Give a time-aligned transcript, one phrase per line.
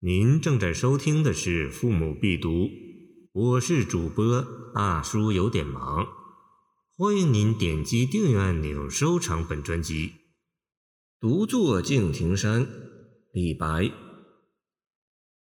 [0.00, 2.50] 您正在收听的是《父母必读》，
[3.32, 6.06] 我是主播大叔，有点忙。
[6.98, 10.12] 欢迎您点击订阅按钮，收藏本专辑。
[11.18, 12.68] 独坐敬亭山，
[13.32, 13.90] 李白。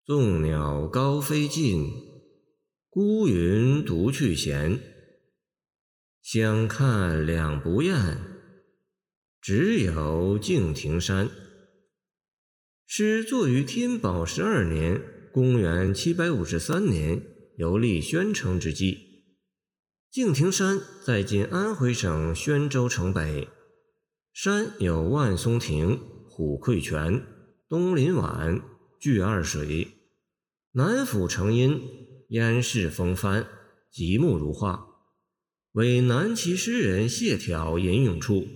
[0.05, 1.91] 众鸟高飞尽，
[2.91, 4.79] 孤云独去闲。
[6.21, 8.19] 相看两不厌，
[9.41, 11.31] 只有敬亭山。
[12.95, 15.01] 诗作于天宝十二年
[15.33, 17.23] （公元753年），
[17.57, 18.99] 游历宣城之际。
[20.11, 23.49] 敬亭山在今安徽省宣州城北，
[24.35, 25.99] 山有万松亭、
[26.29, 27.25] 虎溃泉、
[27.67, 28.61] 东林晚、
[29.01, 29.89] 巨二水，
[30.73, 31.81] 南抚成阴，
[32.29, 33.49] 烟势风帆，
[33.91, 34.87] 极目如画，
[35.73, 38.47] 为南齐诗人谢朓吟咏处。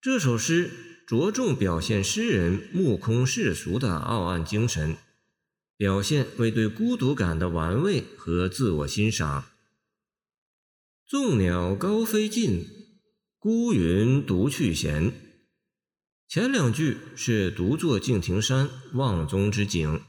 [0.00, 0.70] 这首诗。
[1.10, 4.96] 着重表现诗人目空世俗的傲岸精神，
[5.76, 9.46] 表现为对孤独感的玩味和自我欣赏。
[11.08, 12.64] 众鸟高飞尽，
[13.40, 15.12] 孤云独去闲。
[16.28, 20.02] 前两句是独坐敬亭山望宗之景，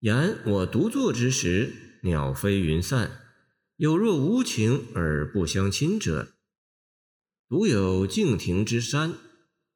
[0.00, 3.22] 言我独坐之时，鸟飞云散，
[3.78, 6.34] 有若无情而不相亲者，
[7.48, 9.14] 独有敬亭之山。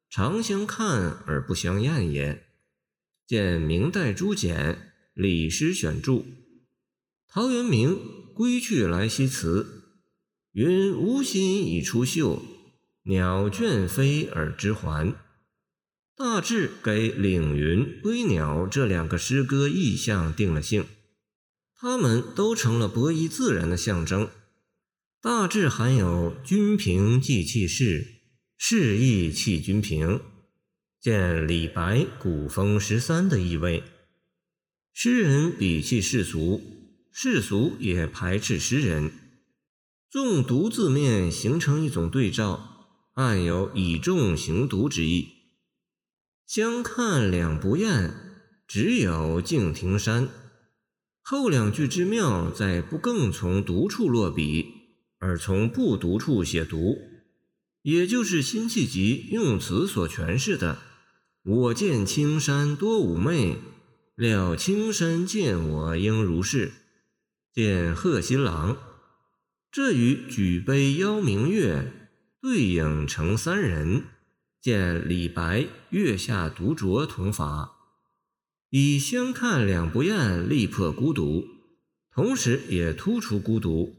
[0.09, 2.43] 常相看而不相厌也。
[3.25, 4.73] 见明代朱简
[5.13, 6.19] 《李诗选注》，
[7.27, 7.95] 陶渊明
[8.33, 9.63] 《归去来兮辞》，
[10.53, 12.39] 云无心以出岫，
[13.03, 15.13] 鸟倦飞而知还。
[16.15, 20.85] 大致给岭云、归鸟这两个诗歌意象定了性，
[21.75, 24.29] 它们都成了博弈自然的象征。
[25.21, 28.16] 大致含有君平即气势。
[28.59, 30.19] 示意弃君平，
[30.99, 33.83] 见李白《古风十三》的意味。
[34.93, 36.61] 诗人鄙弃世俗，
[37.11, 39.11] 世俗也排斥诗人。
[40.09, 45.27] 纵独字面形成一种对照，暗有以众行独之意。
[46.47, 48.11] 相看两不厌，
[48.67, 50.27] 只有敬亭山。
[51.21, 54.65] 后两句之妙，在不更从独处落笔，
[55.19, 56.97] 而从不独处写独。
[57.87, 60.79] 也就是辛弃疾用词所诠释的
[61.43, 63.55] “我见青山多妩媚，
[64.13, 66.73] 料青山见我应如是”。
[67.55, 68.75] 见贺新郎，
[69.71, 72.09] 这与举杯邀明月，
[72.41, 74.03] 对影成三人。
[74.61, 77.71] 见李白月下独酌同法，
[78.69, 81.45] 以相看两不厌力破孤独，
[82.13, 83.95] 同时也突出孤独，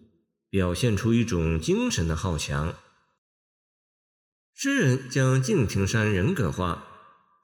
[0.50, 2.74] 表现出一种精神的好强。
[4.60, 6.84] 诗人将敬亭山人格化，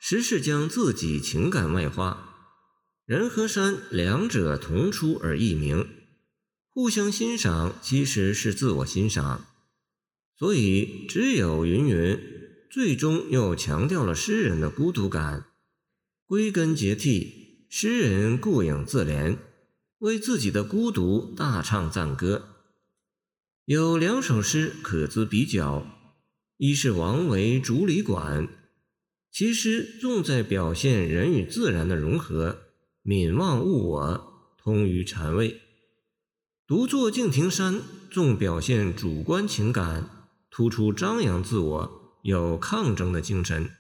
[0.01, 2.57] 实是将自己情感外化。
[3.07, 5.89] 人和山两者同出而异名，
[6.71, 9.47] 互相欣赏其实是自我欣赏。
[10.37, 12.19] 所以只有云云，
[12.69, 15.47] 最终又强调了诗人的孤独感。
[16.27, 19.37] 归根结底，诗人顾影自怜，
[19.99, 22.49] 为自己的孤独大唱赞歌。
[23.67, 25.87] 有两首诗可资比较。
[26.57, 28.47] 一是王维《竹里馆》，
[29.33, 32.59] 其诗重在表现人与自然的融合，
[33.03, 35.57] 泯忘物我，通于禅味；
[36.65, 43.71] 独坐敬亭山，重表现主观情感，突出张扬自我，有抗争的精神。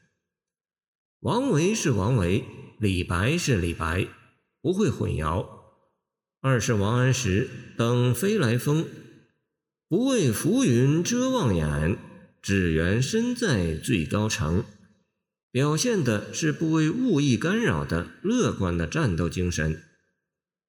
[1.20, 2.44] 王维是王维，
[2.80, 4.08] 李白是李白，
[4.60, 5.46] 不会混淆。
[6.40, 7.48] 二是王安石
[7.78, 8.84] 等飞来峰，
[9.88, 11.96] 不畏浮云遮望眼。
[12.44, 14.66] 只缘身在最高层，
[15.50, 19.82] 表现的是不为物意干扰的乐观的战斗精神。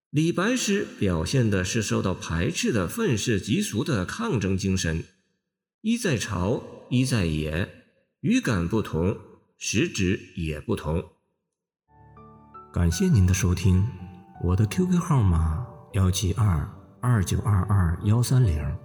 [0.09, 5.03] 李白诗表现的是受到排斥的愤世嫉俗的抗争精神。
[5.81, 7.67] 一在朝，一在野，
[8.21, 9.17] 语感不同，
[9.57, 11.03] 实质也不同。
[12.71, 13.85] 感谢您的收听，
[14.41, 16.69] 我的 QQ 号码幺七二
[17.01, 18.84] 二九二二幺三零。